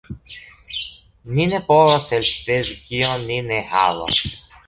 [1.39, 4.27] Ni ne povas elspezi kion ni ne havas.